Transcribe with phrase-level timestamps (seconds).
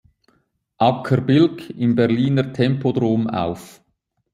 [0.79, 3.83] Acker Bilk im Berliner Tempodrom auf.